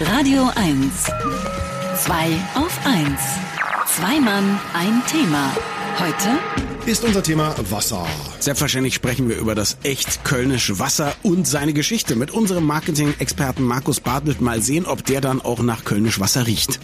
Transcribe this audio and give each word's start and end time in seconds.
Radio 0.00 0.50
1. 0.54 1.04
Zwei 2.04 2.26
auf 2.54 2.78
1. 2.84 3.18
Zwei 3.86 4.20
Mann, 4.20 4.60
ein 4.74 5.02
Thema. 5.06 5.50
Heute 5.98 6.38
ist 6.84 7.02
unser 7.02 7.22
Thema 7.22 7.54
Wasser. 7.70 8.06
Selbstverständlich 8.38 8.94
sprechen 8.94 9.30
wir 9.30 9.38
über 9.38 9.54
das 9.54 9.78
echt 9.84 10.22
kölnische 10.22 10.78
Wasser 10.78 11.14
und 11.22 11.48
seine 11.48 11.72
Geschichte 11.72 12.14
mit 12.14 12.30
unserem 12.30 12.66
Marketing-Experten 12.66 13.62
Markus 13.62 14.00
Bartelt. 14.00 14.42
Mal 14.42 14.60
sehen, 14.60 14.84
ob 14.84 15.02
der 15.02 15.22
dann 15.22 15.40
auch 15.40 15.60
nach 15.60 15.84
kölnisch 15.84 16.20
Wasser 16.20 16.46
riecht. 16.46 16.78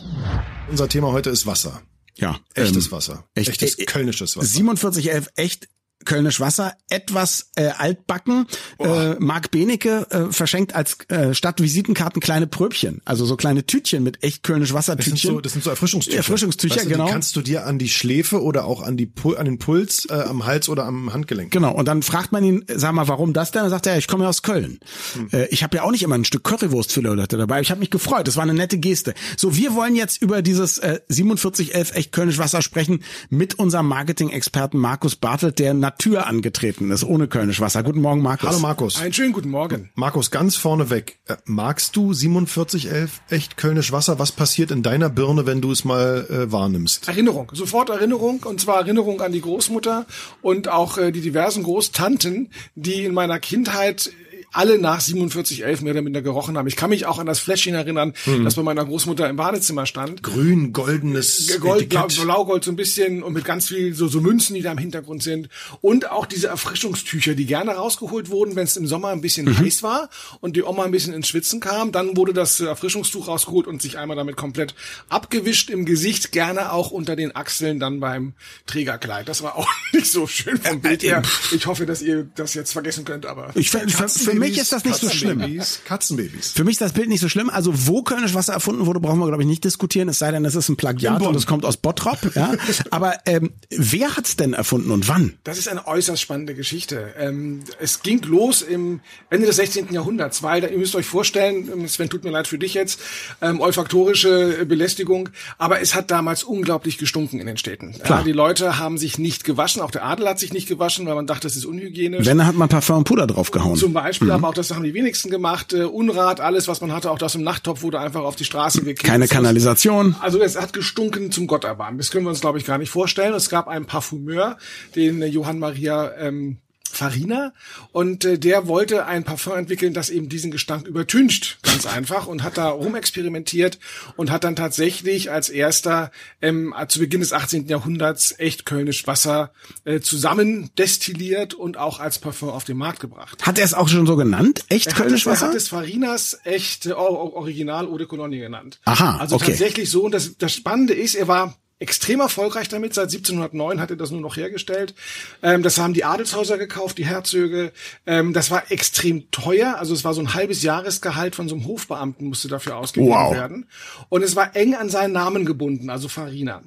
Unser 0.70 0.88
Thema 0.88 1.12
heute 1.12 1.28
ist 1.28 1.44
Wasser. 1.44 1.82
Ja. 2.16 2.40
Echtes 2.54 2.86
ähm, 2.86 2.92
Wasser. 2.92 3.24
Echt, 3.34 3.50
Echtes 3.50 3.78
äh, 3.78 3.84
kölnisches 3.84 4.38
Wasser. 4.38 4.48
4711 4.48 5.28
echt 5.36 5.68
Kölnisch 6.04 6.40
Wasser, 6.40 6.74
etwas 6.88 7.50
äh, 7.56 7.68
altbacken. 7.68 8.46
Äh, 8.78 9.14
Marc 9.18 9.50
Benecke 9.50 10.06
äh, 10.10 10.32
verschenkt 10.32 10.74
als 10.74 10.98
äh, 11.08 11.34
statt 11.34 11.60
Visitenkarten 11.60 12.20
kleine 12.20 12.46
Pröbchen, 12.46 13.00
also 13.04 13.24
so 13.24 13.36
kleine 13.36 13.66
Tütchen 13.66 14.02
mit 14.02 14.22
echt 14.22 14.42
Kölnisch 14.42 14.72
Wassertütchen. 14.72 15.12
Das 15.12 15.22
sind 15.22 15.30
so, 15.30 15.40
das 15.40 15.52
sind 15.52 15.64
so 15.64 15.70
Erfrischungstücher. 15.70 16.18
Erfrischungstücher, 16.18 16.76
weißt 16.76 16.86
du, 16.86 16.90
genau. 16.90 17.06
Die 17.06 17.12
kannst 17.12 17.36
du 17.36 17.42
dir 17.42 17.66
an 17.66 17.78
die 17.78 17.88
Schläfe 17.88 18.42
oder 18.42 18.64
auch 18.64 18.82
an 18.82 18.96
die 18.96 19.06
Pul 19.06 19.36
an 19.36 19.44
den 19.44 19.58
Puls 19.58 20.06
äh, 20.10 20.14
am 20.14 20.46
Hals 20.46 20.68
oder 20.68 20.84
am 20.84 21.12
Handgelenk. 21.12 21.52
Genau. 21.52 21.72
Und 21.74 21.86
dann 21.86 22.02
fragt 22.02 22.32
man 22.32 22.44
ihn, 22.44 22.64
sag 22.68 22.92
mal, 22.92 23.08
warum 23.08 23.32
das 23.32 23.50
denn? 23.50 23.62
Dann 23.62 23.70
sagt 23.70 23.86
er, 23.86 23.98
ich 23.98 24.08
komme 24.08 24.24
ja 24.24 24.30
aus 24.30 24.42
Köln. 24.42 24.78
Hm. 25.14 25.28
Äh, 25.32 25.46
ich 25.46 25.62
habe 25.62 25.76
ja 25.76 25.82
auch 25.82 25.90
nicht 25.90 26.02
immer 26.02 26.14
ein 26.14 26.24
Stück 26.24 26.44
Currywurst 26.44 26.92
für 26.92 27.00
Leute 27.00 27.36
dabei. 27.36 27.60
Ich 27.60 27.70
habe 27.70 27.80
mich 27.80 27.90
gefreut. 27.90 28.26
Das 28.26 28.36
war 28.36 28.42
eine 28.42 28.54
nette 28.54 28.78
Geste. 28.78 29.14
So, 29.36 29.56
wir 29.56 29.74
wollen 29.74 29.94
jetzt 29.94 30.22
über 30.22 30.42
dieses 30.42 30.78
äh, 30.78 31.00
4711 31.10 31.94
echt 31.94 32.12
Kölnisch 32.12 32.38
Wasser 32.38 32.62
sprechen 32.62 33.02
mit 33.30 33.58
unserem 33.58 33.86
Marketing-Experten 33.88 34.78
Markus 34.78 35.16
Bartelt, 35.16 35.58
der 35.58 35.74
Natur 35.92 36.26
angetreten 36.26 36.90
ist, 36.90 37.04
ohne 37.04 37.28
Kölnisch 37.28 37.60
Wasser. 37.60 37.82
Guten 37.82 38.00
Morgen, 38.00 38.22
Markus. 38.22 38.48
Hallo 38.48 38.60
Markus. 38.60 39.00
Einen 39.00 39.12
schönen 39.12 39.32
guten 39.32 39.50
Morgen. 39.50 39.90
Markus, 39.94 40.30
ganz 40.30 40.56
vorneweg. 40.56 41.18
Äh, 41.28 41.36
magst 41.44 41.94
du 41.96 42.14
4711 42.14 43.20
echt 43.28 43.58
Kölnisch 43.58 43.92
Wasser? 43.92 44.18
Was 44.18 44.32
passiert 44.32 44.70
in 44.70 44.82
deiner 44.82 45.10
Birne, 45.10 45.46
wenn 45.46 45.60
du 45.60 45.70
es 45.70 45.84
mal 45.84 46.26
äh, 46.30 46.50
wahrnimmst? 46.50 47.08
Erinnerung, 47.08 47.52
sofort 47.52 47.90
Erinnerung. 47.90 48.42
Und 48.44 48.60
zwar 48.60 48.78
Erinnerung 48.78 49.20
an 49.20 49.32
die 49.32 49.42
Großmutter 49.42 50.06
und 50.40 50.68
auch 50.68 50.96
äh, 50.96 51.12
die 51.12 51.20
diversen 51.20 51.62
Großtanten, 51.62 52.50
die 52.74 53.04
in 53.04 53.12
meiner 53.12 53.38
Kindheit 53.38 54.10
alle 54.52 54.78
nach 54.78 55.00
4711 55.00 55.82
mehr 55.82 55.92
oder 55.92 56.02
minder 56.02 56.22
gerochen 56.22 56.56
haben. 56.56 56.66
Ich 56.66 56.76
kann 56.76 56.90
mich 56.90 57.06
auch 57.06 57.18
an 57.18 57.26
das 57.26 57.38
Fläschchen 57.38 57.74
erinnern, 57.74 58.14
mhm. 58.26 58.44
das 58.44 58.54
bei 58.54 58.62
meiner 58.62 58.84
Großmutter 58.84 59.28
im 59.28 59.36
Badezimmer 59.36 59.86
stand. 59.86 60.22
Grün, 60.22 60.72
goldenes 60.72 61.58
Gold, 61.60 61.88
blau, 61.88 62.06
blaugold 62.06 62.64
so 62.64 62.70
ein 62.70 62.76
bisschen 62.76 63.22
und 63.22 63.32
mit 63.32 63.44
ganz 63.44 63.68
viel 63.68 63.94
so, 63.94 64.08
so 64.08 64.20
Münzen, 64.20 64.54
die 64.54 64.62
da 64.62 64.72
im 64.72 64.78
Hintergrund 64.78 65.22
sind. 65.22 65.48
Und 65.80 66.10
auch 66.10 66.26
diese 66.26 66.48
Erfrischungstücher, 66.48 67.34
die 67.34 67.46
gerne 67.46 67.72
rausgeholt 67.72 68.30
wurden, 68.30 68.56
wenn 68.56 68.64
es 68.64 68.76
im 68.76 68.86
Sommer 68.86 69.08
ein 69.08 69.20
bisschen 69.20 69.46
mhm. 69.46 69.58
heiß 69.58 69.82
war 69.82 70.10
und 70.40 70.56
die 70.56 70.62
Oma 70.62 70.84
ein 70.84 70.90
bisschen 70.90 71.14
ins 71.14 71.28
Schwitzen 71.28 71.60
kam. 71.60 71.92
Dann 71.92 72.16
wurde 72.16 72.32
das 72.32 72.60
Erfrischungstuch 72.60 73.28
rausgeholt 73.28 73.66
und 73.66 73.80
sich 73.80 73.98
einmal 73.98 74.16
damit 74.16 74.36
komplett 74.36 74.74
abgewischt 75.08 75.70
im 75.70 75.84
Gesicht, 75.84 76.32
gerne 76.32 76.72
auch 76.72 76.90
unter 76.90 77.16
den 77.16 77.34
Achseln 77.34 77.80
dann 77.80 78.00
beim 78.00 78.34
Trägerkleid. 78.66 79.28
Das 79.28 79.42
war 79.42 79.56
auch 79.56 79.68
nicht 79.92 80.10
so 80.10 80.26
schön 80.26 80.58
vom 80.58 80.80
Bild 80.80 81.02
her. 81.02 81.22
Ich 81.52 81.66
hoffe, 81.66 81.86
dass 81.86 82.02
ihr 82.02 82.28
das 82.34 82.54
jetzt 82.54 82.72
vergessen 82.72 83.04
könnt, 83.04 83.26
aber... 83.26 83.50
Ich, 83.54 83.70
für, 83.70 83.80
für 83.88 84.34
mich 84.48 84.58
ist 84.58 84.72
das 84.72 84.84
nicht 84.84 84.96
so 84.96 85.08
schlimm. 85.08 85.40
Katzenbabys. 85.84 86.52
Für 86.52 86.64
mich 86.64 86.72
ist 86.72 86.80
das 86.80 86.92
Bild 86.92 87.08
nicht 87.08 87.20
so 87.20 87.28
schlimm. 87.28 87.50
Also 87.50 87.72
wo 87.86 88.02
Kölnisch 88.02 88.34
Wasser 88.34 88.52
erfunden 88.52 88.86
wurde, 88.86 89.00
brauchen 89.00 89.18
wir 89.18 89.26
glaube 89.26 89.42
ich 89.42 89.48
nicht 89.48 89.64
diskutieren. 89.64 90.08
Es 90.08 90.18
sei 90.18 90.30
denn, 90.30 90.44
es 90.44 90.54
ist 90.54 90.68
ein 90.68 90.76
Plagiat 90.76 91.22
und 91.22 91.34
es 91.34 91.46
kommt 91.46 91.64
aus 91.64 91.76
Bottrop. 91.76 92.18
Ja? 92.34 92.54
Aber 92.90 93.14
ähm, 93.26 93.50
wer 93.70 94.16
hat's 94.16 94.36
denn 94.36 94.52
erfunden 94.52 94.90
und 94.90 95.08
wann? 95.08 95.34
Das 95.44 95.58
ist 95.58 95.68
eine 95.68 95.86
äußerst 95.86 96.20
spannende 96.20 96.54
Geschichte. 96.54 97.14
Ähm, 97.18 97.60
es 97.80 98.02
ging 98.02 98.22
los 98.22 98.62
im 98.62 99.00
Ende 99.30 99.46
des 99.46 99.56
16. 99.56 99.92
Jahrhunderts, 99.92 100.42
weil 100.42 100.64
ihr 100.64 100.78
müsst 100.78 100.94
euch 100.94 101.06
vorstellen, 101.06 101.68
ähm, 101.72 101.88
Sven, 101.88 102.08
tut 102.08 102.24
mir 102.24 102.30
leid 102.30 102.46
für 102.46 102.58
dich 102.58 102.74
jetzt, 102.74 103.00
ähm, 103.40 103.60
olfaktorische 103.60 104.64
Belästigung, 104.66 105.28
aber 105.58 105.80
es 105.80 105.94
hat 105.94 106.10
damals 106.10 106.44
unglaublich 106.44 106.98
gestunken 106.98 107.40
in 107.40 107.46
den 107.46 107.56
Städten. 107.56 107.92
Klar. 108.02 108.24
Die 108.24 108.32
Leute 108.32 108.78
haben 108.78 108.98
sich 108.98 109.18
nicht 109.18 109.44
gewaschen, 109.44 109.82
auch 109.82 109.90
der 109.90 110.04
Adel 110.04 110.28
hat 110.28 110.38
sich 110.38 110.52
nicht 110.52 110.68
gewaschen, 110.68 111.06
weil 111.06 111.14
man 111.14 111.26
dachte, 111.26 111.42
das 111.42 111.56
ist 111.56 111.64
unhygienisch. 111.64 112.26
Wenn, 112.26 112.44
hat 112.46 112.54
man 112.54 112.68
Parfum 112.68 112.98
und 112.98 113.04
Puder 113.04 113.26
draufgehauen. 113.26 113.76
Zum 113.76 113.92
Beispiel. 113.92 114.31
Aber 114.34 114.48
auch 114.48 114.54
das 114.54 114.72
haben 114.74 114.82
die 114.82 114.94
wenigsten 114.94 115.30
gemacht. 115.30 115.72
Äh, 115.72 115.84
Unrat, 115.84 116.40
alles, 116.40 116.68
was 116.68 116.80
man 116.80 116.92
hatte, 116.92 117.10
auch 117.10 117.18
das 117.18 117.34
im 117.34 117.42
Nachttopf 117.42 117.82
wurde 117.82 118.00
einfach 118.00 118.22
auf 118.22 118.36
die 118.36 118.44
Straße 118.44 118.82
gekippt. 118.82 119.04
Keine 119.04 119.28
Kanalisation. 119.28 120.16
Also 120.20 120.40
es 120.40 120.60
hat 120.60 120.72
gestunken 120.72 121.30
zum 121.30 121.46
Gott 121.46 121.64
erbarmen. 121.64 121.98
Das 121.98 122.10
können 122.10 122.24
wir 122.24 122.30
uns, 122.30 122.40
glaube 122.40 122.58
ich, 122.58 122.64
gar 122.64 122.78
nicht 122.78 122.90
vorstellen. 122.90 123.34
Es 123.34 123.48
gab 123.48 123.68
einen 123.68 123.86
Parfümeur, 123.86 124.58
den 124.94 125.22
äh, 125.22 125.26
Johann 125.26 125.58
Maria 125.58 126.12
ähm, 126.18 126.58
Farina 126.92 127.52
und 127.92 128.24
äh, 128.24 128.38
der 128.38 128.66
wollte 128.66 129.06
ein 129.06 129.24
Parfum 129.24 129.54
entwickeln, 129.54 129.94
das 129.94 130.10
eben 130.10 130.28
diesen 130.28 130.50
Gestank 130.50 130.86
übertüncht, 130.86 131.58
ganz 131.62 131.86
einfach 131.86 132.26
und 132.26 132.42
hat 132.42 132.58
da 132.58 132.68
rumexperimentiert 132.68 133.78
und 134.16 134.30
hat 134.30 134.44
dann 134.44 134.56
tatsächlich 134.56 135.30
als 135.30 135.48
erster 135.48 136.10
ähm, 136.40 136.74
zu 136.88 136.98
Beginn 136.98 137.20
des 137.20 137.32
18. 137.32 137.66
Jahrhunderts 137.66 138.34
echt 138.38 138.66
kölnisch 138.66 139.06
Wasser 139.06 139.52
äh, 139.84 140.00
zusammen 140.00 140.70
destilliert 140.78 141.54
und 141.54 141.76
auch 141.76 142.00
als 142.00 142.18
Parfum 142.18 142.50
auf 142.50 142.64
den 142.64 142.76
Markt 142.76 143.00
gebracht. 143.00 143.44
Hat 143.46 143.58
er 143.58 143.64
es 143.64 143.74
auch 143.74 143.88
schon 143.88 144.06
so 144.06 144.16
genannt? 144.16 144.64
Echt 144.68 144.88
er 144.88 144.94
kölnisch 144.94 145.26
Wasser? 145.26 145.46
Er 145.46 145.48
hat 145.50 145.56
es 145.56 145.68
Farinas 145.68 146.38
echt 146.44 146.86
äh, 146.86 146.92
Original 146.92 147.86
Eau 147.86 147.98
de 147.98 148.06
Cologne 148.06 148.38
genannt. 148.38 148.80
Aha, 148.84 149.18
Also 149.18 149.36
okay. 149.36 149.46
tatsächlich 149.46 149.90
so 149.90 150.04
und 150.04 150.12
das, 150.12 150.36
das 150.36 150.52
Spannende 150.52 150.94
ist, 150.94 151.14
er 151.14 151.28
war 151.28 151.56
extrem 151.82 152.20
erfolgreich 152.20 152.68
damit. 152.68 152.94
Seit 152.94 153.12
1709 153.12 153.80
hat 153.80 153.90
er 153.90 153.96
das 153.96 154.10
nur 154.10 154.20
noch 154.20 154.36
hergestellt. 154.36 154.94
Ähm, 155.42 155.62
das 155.62 155.76
haben 155.78 155.92
die 155.92 156.04
Adelshäuser 156.04 156.56
gekauft, 156.56 156.96
die 156.96 157.04
Herzöge. 157.04 157.72
Ähm, 158.06 158.32
das 158.32 158.50
war 158.50 158.70
extrem 158.70 159.30
teuer. 159.30 159.76
Also 159.78 159.92
es 159.92 160.04
war 160.04 160.14
so 160.14 160.20
ein 160.20 160.32
halbes 160.34 160.62
Jahresgehalt 160.62 161.34
von 161.34 161.48
so 161.48 161.54
einem 161.56 161.66
Hofbeamten 161.66 162.26
musste 162.28 162.48
dafür 162.48 162.76
ausgegeben 162.76 163.12
Wow. 163.12 163.34
werden. 163.34 163.66
Und 164.08 164.22
es 164.22 164.36
war 164.36 164.56
eng 164.56 164.74
an 164.74 164.88
seinen 164.88 165.12
Namen 165.12 165.44
gebunden, 165.44 165.90
also 165.90 166.08
Farina. 166.08 166.62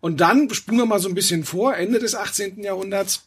Und 0.00 0.20
dann 0.20 0.52
spulen 0.52 0.78
wir 0.78 0.86
mal 0.86 1.00
so 1.00 1.08
ein 1.08 1.14
bisschen 1.14 1.44
vor, 1.44 1.76
Ende 1.76 1.98
des 1.98 2.14
18. 2.14 2.62
Jahrhunderts 2.62 3.22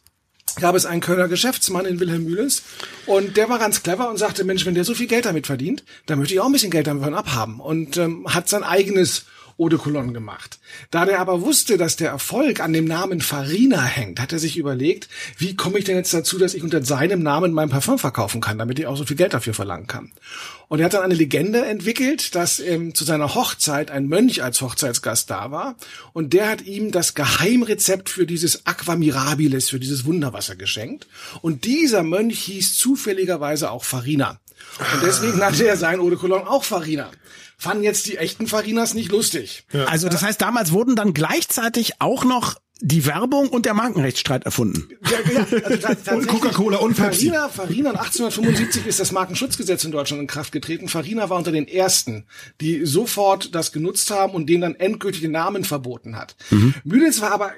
gab 0.60 0.74
es 0.74 0.84
einen 0.84 1.00
Kölner 1.00 1.28
Geschäftsmann 1.28 1.86
in 1.86 1.98
Wilhelmühles 1.98 2.62
und 3.06 3.38
der 3.38 3.48
war 3.48 3.58
ganz 3.58 3.82
clever 3.82 4.10
und 4.10 4.18
sagte, 4.18 4.44
Mensch, 4.44 4.66
wenn 4.66 4.74
der 4.74 4.84
so 4.84 4.94
viel 4.94 5.06
Geld 5.06 5.24
damit 5.24 5.46
verdient, 5.46 5.82
dann 6.06 6.18
möchte 6.18 6.34
ich 6.34 6.40
auch 6.40 6.46
ein 6.46 6.52
bisschen 6.52 6.70
Geld 6.70 6.86
davon 6.88 7.14
abhaben 7.14 7.58
und 7.58 7.96
ähm, 7.96 8.26
hat 8.28 8.50
sein 8.50 8.62
eigenes 8.62 9.24
Eau 9.58 9.68
de 9.68 9.78
Cologne 9.78 10.12
gemacht. 10.12 10.58
Da 10.90 11.04
der 11.04 11.20
aber 11.20 11.42
wusste, 11.42 11.76
dass 11.76 11.96
der 11.96 12.10
Erfolg 12.10 12.60
an 12.60 12.72
dem 12.72 12.84
Namen 12.84 13.20
Farina 13.20 13.82
hängt, 13.82 14.20
hat 14.20 14.32
er 14.32 14.38
sich 14.38 14.56
überlegt, 14.56 15.08
wie 15.38 15.56
komme 15.56 15.78
ich 15.78 15.84
denn 15.84 15.96
jetzt 15.96 16.14
dazu, 16.14 16.38
dass 16.38 16.54
ich 16.54 16.62
unter 16.62 16.82
seinem 16.84 17.22
Namen 17.22 17.52
mein 17.52 17.68
Parfum 17.68 17.98
verkaufen 17.98 18.40
kann, 18.40 18.58
damit 18.58 18.78
ich 18.78 18.86
auch 18.86 18.96
so 18.96 19.04
viel 19.04 19.16
Geld 19.16 19.34
dafür 19.34 19.54
verlangen 19.54 19.86
kann. 19.86 20.12
Und 20.68 20.78
er 20.78 20.86
hat 20.86 20.94
dann 20.94 21.02
eine 21.02 21.14
Legende 21.14 21.64
entwickelt, 21.66 22.34
dass 22.34 22.58
ähm, 22.58 22.94
zu 22.94 23.04
seiner 23.04 23.34
Hochzeit 23.34 23.90
ein 23.90 24.08
Mönch 24.08 24.42
als 24.42 24.62
Hochzeitsgast 24.62 25.28
da 25.30 25.50
war 25.50 25.76
und 26.12 26.32
der 26.32 26.48
hat 26.48 26.62
ihm 26.62 26.92
das 26.92 27.14
Geheimrezept 27.14 28.08
für 28.08 28.26
dieses 28.26 28.66
Aqua 28.66 28.96
Mirabilis, 28.96 29.68
für 29.68 29.80
dieses 29.80 30.06
Wunderwasser 30.06 30.56
geschenkt. 30.56 31.06
Und 31.42 31.64
dieser 31.64 32.02
Mönch 32.02 32.38
hieß 32.40 32.76
zufälligerweise 32.76 33.70
auch 33.70 33.84
Farina. 33.84 34.40
Und 34.94 35.02
deswegen 35.02 35.38
nannte 35.38 35.66
er 35.66 35.76
sein 35.76 36.00
Eau 36.00 36.10
de 36.10 36.18
Cologne 36.18 36.48
auch 36.48 36.64
Farina. 36.64 37.10
Fanden 37.58 37.84
jetzt 37.84 38.06
die 38.06 38.16
echten 38.16 38.46
Farinas 38.46 38.94
nicht 38.94 39.12
lustig. 39.12 39.64
Also 39.86 40.08
das 40.08 40.22
heißt, 40.22 40.40
damals 40.40 40.72
wurden 40.72 40.96
dann 40.96 41.14
gleichzeitig 41.14 42.00
auch 42.00 42.24
noch 42.24 42.56
die 42.84 43.06
Werbung 43.06 43.48
und 43.48 43.64
der 43.64 43.74
Markenrechtsstreit 43.74 44.44
erfunden. 44.44 44.88
Ja, 45.08 45.32
ja, 45.32 45.46
also 45.64 45.76
tatsächlich- 45.80 46.26
Coca-Cola 46.26 46.78
und 46.78 46.96
Pepsi. 46.96 47.26
Farina, 47.28 47.48
Farina, 47.48 47.90
1875 47.90 48.86
ist 48.86 48.98
das 48.98 49.12
Markenschutzgesetz 49.12 49.84
in 49.84 49.92
Deutschland 49.92 50.20
in 50.20 50.26
Kraft 50.26 50.50
getreten. 50.52 50.88
Farina 50.88 51.30
war 51.30 51.38
unter 51.38 51.52
den 51.52 51.68
ersten, 51.68 52.24
die 52.60 52.84
sofort 52.84 53.54
das 53.54 53.70
genutzt 53.70 54.10
haben 54.10 54.34
und 54.34 54.48
denen 54.48 54.62
dann 54.62 54.74
endgültig 54.74 55.20
den 55.22 55.30
Namen 55.30 55.62
verboten 55.64 56.16
hat. 56.16 56.34
Mühles 56.82 57.20
war 57.20 57.30
aber 57.30 57.52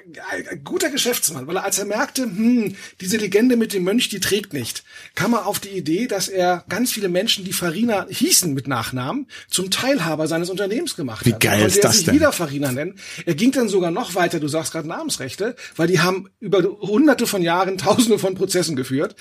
ein 0.49 0.63
guter 0.63 0.89
Geschäftsmann, 0.91 1.47
weil 1.47 1.57
er 1.57 1.63
als 1.63 1.79
er 1.79 1.85
merkte, 1.85 2.23
hm, 2.23 2.75
diese 3.01 3.17
Legende 3.17 3.57
mit 3.57 3.73
dem 3.73 3.83
Mönch, 3.83 4.09
die 4.09 4.19
trägt 4.19 4.53
nicht, 4.53 4.83
kam 5.15 5.33
er 5.33 5.47
auf 5.47 5.59
die 5.59 5.69
Idee, 5.69 6.05
dass 6.07 6.27
er 6.27 6.63
ganz 6.69 6.91
viele 6.91 7.09
Menschen, 7.09 7.45
die 7.45 7.53
Farina 7.53 8.05
hießen 8.09 8.53
mit 8.53 8.67
Nachnamen, 8.67 9.27
zum 9.49 9.71
Teilhaber 9.71 10.27
seines 10.27 10.51
Unternehmens 10.51 10.95
gemacht 10.95 11.25
Wie 11.25 11.33
hat. 11.33 11.39
geil 11.39 11.59
Dann 11.59 11.67
ist 11.67 11.83
das 11.83 11.95
sich 11.97 12.05
denn? 12.05 12.13
wieder 12.15 12.31
Farina 12.31 12.71
nennen. 12.71 12.99
Er 13.25 13.33
ging 13.33 13.51
dann 13.51 13.67
sogar 13.69 13.89
noch 13.89 14.13
weiter, 14.13 14.39
du 14.39 14.47
sagst 14.47 14.71
gerade 14.71 14.87
Namensrechte, 15.15 15.55
weil 15.75 15.87
die 15.87 15.99
haben 15.99 16.29
über 16.39 16.63
hunderte 16.63 17.27
von 17.27 17.41
Jahren 17.41 17.77
tausende 17.77 18.19
von 18.19 18.35
Prozessen 18.35 18.75
geführt. 18.75 19.15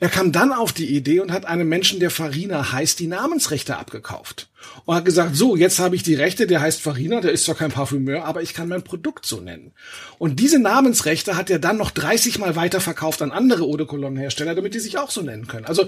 Er 0.00 0.08
kam 0.08 0.32
dann 0.32 0.52
auf 0.52 0.72
die 0.72 0.86
Idee 0.86 1.20
und 1.20 1.32
hat 1.32 1.46
einem 1.46 1.68
Menschen, 1.68 2.00
der 2.00 2.10
Farina 2.10 2.72
heißt, 2.72 2.98
die 2.98 3.06
Namensrechte 3.06 3.76
abgekauft. 3.76 4.48
Und 4.84 4.94
hat 4.94 5.04
gesagt, 5.04 5.36
so, 5.36 5.56
jetzt 5.56 5.78
habe 5.78 5.96
ich 5.96 6.02
die 6.02 6.14
Rechte, 6.14 6.46
der 6.46 6.60
heißt 6.60 6.80
Farina, 6.80 7.20
der 7.20 7.32
ist 7.32 7.44
zwar 7.44 7.54
kein 7.54 7.70
Parfümeur, 7.70 8.24
aber 8.24 8.42
ich 8.42 8.54
kann 8.54 8.68
mein 8.68 8.82
Produkt 8.82 9.26
so 9.26 9.40
nennen. 9.40 9.72
Und 10.18 10.40
diese 10.40 10.58
Namensrechte 10.58 11.36
hat 11.36 11.50
er 11.50 11.58
dann 11.58 11.76
noch 11.76 11.90
30 11.90 12.38
Mal 12.38 12.56
weiterverkauft 12.56 13.20
an 13.22 13.30
andere 13.30 13.64
Eau 13.64 13.76
de 13.76 13.86
Cologne 13.86 14.18
Hersteller, 14.18 14.54
damit 14.54 14.74
die 14.74 14.80
sich 14.80 14.98
auch 14.98 15.10
so 15.10 15.22
nennen 15.22 15.46
können. 15.46 15.66
Also 15.66 15.82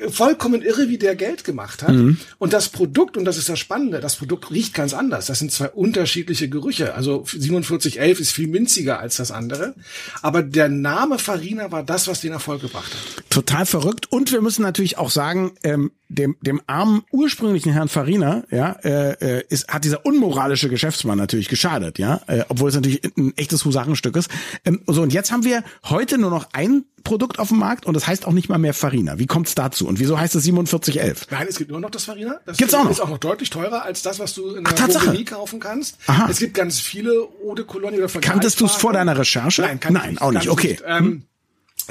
äh, 0.00 0.08
vollkommen 0.08 0.62
irre, 0.62 0.88
wie 0.88 0.98
der 0.98 1.14
Geld 1.14 1.44
gemacht 1.44 1.82
hat. 1.82 1.94
Und 2.38 2.52
das 2.52 2.68
Produkt, 2.68 3.16
und 3.16 3.24
das 3.24 3.36
ist 3.36 3.48
das 3.48 3.58
Spannende, 3.58 4.00
das 4.00 4.16
Produkt 4.16 4.50
riecht 4.50 4.74
ganz 4.74 4.94
anders. 4.94 5.26
Das 5.26 5.38
sind 5.38 5.52
zwei 5.52 5.68
unterschiedliche 5.68 6.48
Gerüche. 6.48 6.94
Also 6.94 7.24
4711 7.24 8.20
ist 8.20 8.32
viel 8.32 8.48
minziger 8.48 8.98
als 8.98 9.16
das 9.16 9.30
andere. 9.30 9.74
Aber 10.22 10.42
der 10.42 10.68
Name 10.68 11.18
Farina 11.18 11.70
war 11.70 11.82
das, 11.82 12.08
was 12.08 12.20
den 12.20 12.32
Erfolg 12.32 12.62
gebracht 12.62 12.92
hat. 12.92 13.30
Total 13.30 13.66
verrückt. 13.66 14.10
Und 14.10 14.32
wir 14.32 14.40
müssen 14.40 14.62
natürlich 14.62 14.98
auch 14.98 15.10
sagen, 15.10 15.52
ähm, 15.62 15.92
dem, 16.08 16.36
dem 16.40 16.62
armen 16.66 17.02
ursprünglichen 17.12 17.72
Herrn 17.72 17.88
Farina 17.88 18.17
Farina, 18.18 18.44
ja, 18.50 18.72
äh, 18.84 19.38
äh, 19.38 19.44
ist, 19.48 19.68
hat 19.68 19.84
dieser 19.84 20.04
unmoralische 20.04 20.68
Geschäftsmann 20.68 21.18
natürlich 21.18 21.48
geschadet, 21.48 21.98
ja, 21.98 22.20
äh, 22.26 22.44
obwohl 22.48 22.68
es 22.68 22.74
natürlich 22.74 23.00
ein 23.16 23.36
echtes 23.36 23.64
Husarenstück 23.64 24.16
ist. 24.16 24.30
Ähm, 24.64 24.82
so, 24.86 25.02
und 25.02 25.12
jetzt 25.12 25.32
haben 25.32 25.44
wir 25.44 25.62
heute 25.84 26.18
nur 26.18 26.30
noch 26.30 26.48
ein 26.52 26.84
Produkt 27.04 27.38
auf 27.38 27.48
dem 27.48 27.58
Markt 27.58 27.86
und 27.86 27.94
das 27.94 28.06
heißt 28.06 28.26
auch 28.26 28.32
nicht 28.32 28.48
mal 28.48 28.58
mehr 28.58 28.74
Farina. 28.74 29.18
Wie 29.18 29.26
kommt's 29.26 29.54
dazu? 29.54 29.86
Und 29.86 30.00
wieso 30.00 30.18
heißt 30.18 30.34
es 30.34 30.44
4711? 30.44 31.28
Nein, 31.30 31.46
es 31.48 31.56
gibt 31.58 31.70
nur 31.70 31.80
noch 31.80 31.90
das 31.90 32.04
Farina. 32.04 32.40
Das 32.44 32.56
Gibt's 32.56 32.74
auch 32.74 32.84
noch? 32.84 32.90
ist 32.90 33.00
auch 33.00 33.08
noch 33.08 33.18
deutlich 33.18 33.50
teurer 33.50 33.84
als 33.84 34.02
das, 34.02 34.18
was 34.18 34.34
du 34.34 34.54
in 34.54 34.64
der. 34.64 34.74
Drogerie 34.74 35.24
kaufen 35.24 35.60
kannst. 35.60 35.98
Aha. 36.06 36.28
Es 36.30 36.38
gibt 36.38 36.54
ganz 36.54 36.80
viele 36.80 37.28
Eau 37.44 37.54
de 37.54 37.64
Cologne 37.64 37.98
oder 37.98 38.08
Kanntest 38.20 38.60
du 38.60 38.66
es 38.66 38.74
vor 38.74 38.92
deiner 38.92 39.16
Recherche? 39.16 39.62
Nein, 39.62 39.80
kann 39.80 39.92
Nein, 39.92 40.14
ich 40.14 40.20
auch 40.20 40.32
nicht. 40.32 40.48
Okay. 40.48 40.78
Hm. 40.84 41.06
Ähm, 41.06 41.22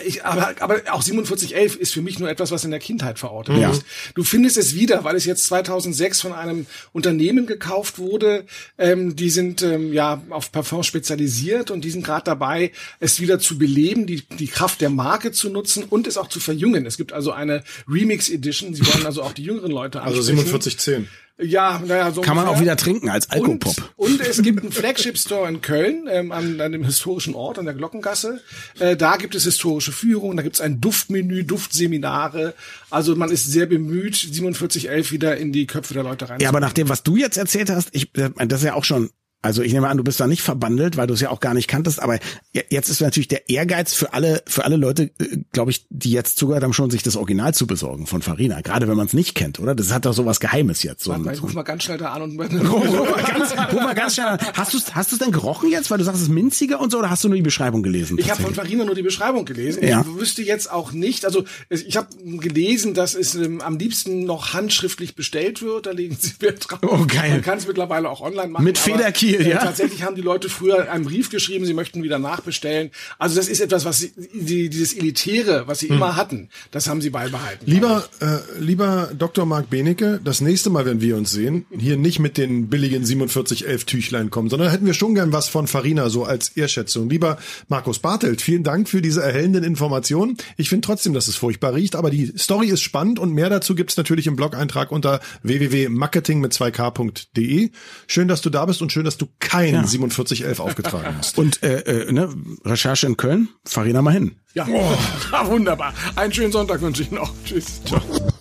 ich, 0.05 0.23
aber, 0.25 0.55
aber 0.59 0.81
auch 0.91 1.03
4711 1.03 1.75
ist 1.75 1.93
für 1.93 2.01
mich 2.01 2.19
nur 2.19 2.29
etwas, 2.29 2.51
was 2.51 2.63
in 2.63 2.71
der 2.71 2.79
Kindheit 2.79 3.19
verortet 3.19 3.57
Ja. 3.57 3.71
ist. 3.71 3.83
Du 4.15 4.23
findest 4.23 4.57
es 4.57 4.75
wieder, 4.75 5.03
weil 5.03 5.15
es 5.15 5.25
jetzt 5.25 5.45
2006 5.45 6.21
von 6.21 6.33
einem 6.33 6.65
Unternehmen 6.93 7.45
gekauft 7.47 7.97
wurde. 7.99 8.45
Ähm, 8.77 9.15
die 9.15 9.29
sind 9.29 9.61
ähm, 9.61 9.93
ja 9.93 10.21
auf 10.29 10.51
Parfum 10.51 10.83
spezialisiert 10.83 11.71
und 11.71 11.83
die 11.83 11.91
sind 11.91 12.03
gerade 12.05 12.25
dabei, 12.25 12.71
es 12.99 13.19
wieder 13.19 13.39
zu 13.39 13.57
beleben, 13.57 14.07
die, 14.07 14.21
die 14.39 14.47
Kraft 14.47 14.81
der 14.81 14.89
Marke 14.89 15.31
zu 15.31 15.49
nutzen 15.49 15.83
und 15.83 16.07
es 16.07 16.17
auch 16.17 16.27
zu 16.29 16.39
verjüngen. 16.39 16.85
Es 16.85 16.97
gibt 16.97 17.13
also 17.13 17.31
eine 17.31 17.63
Remix 17.87 18.29
Edition. 18.29 18.73
Sie 18.73 18.85
wollen 18.85 19.05
also 19.05 19.23
auch 19.23 19.33
die 19.33 19.43
jüngeren 19.43 19.71
Leute 19.71 20.01
Also 20.01 20.19
ansprechen. 20.19 20.47
4710. 20.47 21.07
Ja, 21.39 21.79
naja, 21.85 22.11
so 22.11 22.21
Kann 22.21 22.35
man 22.35 22.47
auch 22.47 22.59
wieder 22.59 22.75
trinken 22.77 23.09
als 23.09 23.29
Alkopop. 23.29 23.75
Und, 23.95 24.19
und 24.19 24.21
es 24.21 24.41
gibt 24.41 24.59
einen 24.61 24.71
Flagship-Store 24.71 25.47
in 25.47 25.61
Köln, 25.61 26.07
ähm, 26.09 26.31
an, 26.31 26.59
an 26.59 26.71
dem 26.71 26.83
historischen 26.83 27.35
Ort, 27.35 27.59
an 27.59 27.65
der 27.65 27.75
Glockengasse. 27.75 28.41
Äh, 28.79 28.95
da 28.95 29.17
gibt 29.17 29.35
es 29.35 29.43
historische 29.43 29.91
Führungen, 29.91 30.35
da 30.35 30.41
gibt 30.41 30.55
es 30.55 30.61
ein 30.61 30.81
Duftmenü, 30.81 31.43
Duftseminare. 31.43 32.55
Also 32.89 33.15
man 33.15 33.29
ist 33.29 33.45
sehr 33.45 33.67
bemüht, 33.67 34.17
4711 34.17 35.11
wieder 35.11 35.37
in 35.37 35.51
die 35.51 35.67
Köpfe 35.67 35.93
der 35.93 36.03
Leute 36.03 36.27
rein. 36.27 36.39
Ja, 36.39 36.49
aber 36.49 36.59
nach 36.59 36.73
dem, 36.73 36.89
was 36.89 37.03
du 37.03 37.17
jetzt 37.17 37.37
erzählt 37.37 37.69
hast, 37.69 37.89
ich, 37.91 38.11
das 38.13 38.61
ist 38.61 38.65
ja 38.65 38.73
auch 38.73 38.85
schon, 38.85 39.11
also 39.41 39.61
ich 39.61 39.71
nehme 39.73 39.87
an, 39.87 39.97
du 39.97 40.03
bist 40.03 40.19
da 40.19 40.27
nicht 40.27 40.41
verbandelt, 40.41 40.97
weil 40.97 41.07
du 41.07 41.13
es 41.13 41.21
ja 41.21 41.29
auch 41.29 41.39
gar 41.39 41.53
nicht 41.53 41.67
kanntest, 41.67 42.01
aber 42.01 42.19
je- 42.53 42.63
jetzt 42.69 42.89
ist 42.89 43.01
natürlich 43.01 43.27
der 43.27 43.49
Ehrgeiz 43.49 43.93
für 43.93 44.13
alle, 44.13 44.41
für 44.47 44.65
alle 44.65 44.75
Leute, 44.77 45.11
glaube 45.51 45.71
ich, 45.71 45.85
die 45.89 46.11
jetzt 46.11 46.37
zugehört 46.37 46.63
haben, 46.63 46.73
schon 46.73 46.89
sich 46.89 47.03
das 47.03 47.15
Original 47.15 47.53
zu 47.53 47.67
besorgen 47.67 48.07
von 48.07 48.21
Farina. 48.21 48.61
Gerade 48.61 48.87
wenn 48.87 48.97
man 48.97 49.05
es 49.07 49.13
nicht 49.13 49.35
kennt, 49.35 49.59
oder? 49.59 49.75
Das 49.75 49.93
hat 49.93 50.05
doch 50.05 50.13
sowas 50.13 50.39
Geheimes 50.39 50.83
jetzt. 50.83 51.03
So 51.03 51.11
Warte 51.11 51.23
mal, 51.23 51.33
ich 51.33 51.41
ruf 51.43 51.53
mal 51.53 51.63
ganz 51.63 51.83
schnell 51.83 51.97
da 51.97 52.13
an 52.13 52.21
und 52.23 52.37
Ruf 52.39 53.09
mal 53.09 53.23
ganz, 53.23 53.51
ruf 53.73 53.81
mal 53.81 53.93
ganz 53.95 54.15
schnell 54.15 54.27
an. 54.27 54.39
Hast 54.53 54.73
du 54.73 54.79
hast 54.93 55.11
du's 55.11 55.19
denn 55.19 55.31
gerochen 55.31 55.69
jetzt, 55.71 55.91
weil 55.91 55.97
du 55.99 56.03
sagst, 56.03 56.17
es 56.17 56.23
ist 56.27 56.33
minziger 56.33 56.79
und 56.81 56.91
so, 56.91 56.99
oder 56.99 57.09
hast 57.09 57.23
du 57.23 57.27
nur 57.29 57.35
die 57.37 57.41
Beschreibung 57.43 57.83
gelesen? 57.83 58.17
Ich 58.19 58.29
habe 58.31 58.41
von? 58.41 58.53
Farina 58.55 58.85
nur 58.85 58.95
die 58.95 59.03
Beschreibung 59.03 59.45
gelesen. 59.45 59.83
Ja. 59.85 60.01
Ich 60.01 60.19
wüsste 60.19 60.41
jetzt 60.41 60.71
auch 60.71 60.91
nicht, 60.91 61.25
also 61.25 61.43
ich 61.69 61.95
habe 61.95 62.07
gelesen, 62.23 62.93
dass 62.93 63.13
es 63.13 63.35
ähm, 63.35 63.61
am 63.61 63.77
liebsten 63.77 64.23
noch 64.25 64.53
handschriftlich 64.53 65.15
bestellt 65.15 65.61
wird. 65.61 65.85
Da 65.85 65.91
legen 65.91 66.17
sie 66.19 66.33
Wert 66.39 66.65
drauf. 66.69 66.79
Oh, 66.81 67.05
geil. 67.07 67.29
Man 67.31 67.41
kann 67.43 67.57
es 67.59 67.67
mittlerweile 67.67 68.09
auch 68.09 68.21
online 68.21 68.47
machen. 68.49 68.63
Mit 68.63 68.77
Federkiel, 68.77 69.26
äh, 69.35 69.49
ja? 69.49 69.59
Tatsächlich 69.59 70.03
haben 70.03 70.15
die 70.15 70.21
Leute 70.21 70.49
früher 70.49 70.91
einen 70.91 71.05
Brief 71.05 71.29
geschrieben, 71.29 71.65
sie 71.65 71.73
möchten 71.73 72.03
wieder 72.03 72.19
nachbestellen. 72.19 72.91
Also 73.17 73.35
das 73.35 73.47
ist 73.47 73.59
etwas, 73.59 73.85
was 73.85 73.99
sie, 73.99 74.11
die, 74.33 74.69
dieses 74.69 74.93
Elitäre, 74.93 75.67
was 75.67 75.79
sie 75.79 75.87
immer 75.87 76.15
hatten, 76.15 76.49
das 76.71 76.87
haben 76.87 77.01
sie 77.01 77.09
beibehalten. 77.09 77.69
Lieber, 77.69 78.07
äh, 78.19 78.37
lieber 78.59 79.09
Dr. 79.17 79.45
Marc 79.45 79.69
Benecke, 79.69 80.19
das 80.23 80.41
nächste 80.41 80.69
Mal, 80.69 80.85
wenn 80.85 81.01
wir 81.01 81.17
uns 81.17 81.31
sehen, 81.31 81.65
hier 81.77 81.97
nicht 81.97 82.19
mit 82.19 82.37
den 82.37 82.69
billigen 82.69 83.05
4711 83.05 83.85
Tüchlein 83.85 84.29
kommen, 84.29 84.49
sondern 84.49 84.69
hätten 84.69 84.85
wir 84.85 84.93
schon 84.93 85.15
gern 85.15 85.33
was 85.33 85.49
von 85.49 85.67
Farina 85.67 86.09
so 86.09 86.23
als 86.23 86.49
Ehrschätzung. 86.49 87.09
Lieber 87.09 87.37
Markus 87.67 87.99
Bartelt, 87.99 88.41
vielen 88.41 88.63
Dank 88.63 88.89
für 88.89 89.01
diese 89.01 89.21
erhellenden 89.21 89.63
Informationen. 89.63 90.37
Ich 90.57 90.69
finde 90.69 90.85
trotzdem, 90.85 91.13
dass 91.13 91.27
es 91.27 91.35
furchtbar 91.35 91.73
riecht, 91.73 91.95
aber 91.95 92.09
die 92.09 92.33
Story 92.37 92.67
ist 92.67 92.81
spannend 92.81 93.19
und 93.19 93.33
mehr 93.33 93.49
dazu 93.49 93.75
gibt's 93.75 93.97
natürlich 93.97 94.27
im 94.27 94.35
Blog-Eintrag 94.35 94.91
unter 94.91 95.19
www.marketing 95.43 96.39
mit 96.39 96.53
2k.de. 96.53 97.69
Schön, 98.07 98.27
dass 98.27 98.41
du 98.41 98.49
da 98.49 98.65
bist 98.65 98.81
und 98.81 98.91
schön, 98.91 99.05
dass 99.05 99.16
du 99.17 99.27
kein 99.39 99.87
4711 99.87 100.59
aufgetragen 100.59 101.15
hast. 101.17 101.37
Und 101.37 101.63
äh, 101.63 101.79
äh, 101.81 102.11
ne, 102.11 102.33
Recherche 102.65 103.07
in 103.07 103.17
Köln, 103.17 103.49
Farina 103.65 104.01
mal 104.01 104.13
hin. 104.13 104.37
Ja, 104.53 104.67
wunderbar. 105.45 105.93
Einen 106.15 106.33
schönen 106.33 106.51
Sonntag 106.51 106.81
wünsche 106.81 107.03
ich 107.03 107.11
noch. 107.11 107.31
Tschüss. 107.45 107.81
Ciao. 107.83 108.01